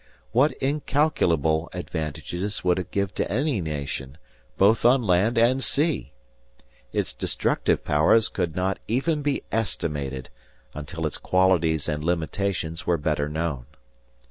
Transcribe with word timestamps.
What 0.31 0.53
incalculable 0.53 1.69
advantages 1.73 2.63
would 2.63 2.79
it 2.79 2.89
give 2.89 3.13
to 3.13 3.31
any 3.31 3.61
nation, 3.61 4.17
both 4.57 4.83
on 4.83 5.03
land 5.03 5.37
and 5.37 5.63
sea! 5.63 6.11
Its 6.91 7.13
destructive 7.13 7.85
powers 7.85 8.27
could 8.27 8.55
not 8.55 8.79
even 8.87 9.21
be 9.21 9.43
estimated, 9.51 10.31
until 10.73 11.05
its 11.05 11.19
qualities 11.19 11.87
and 11.87 12.03
limitations 12.03 12.87
were 12.87 12.97
better 12.97 13.29
known. 13.29 13.67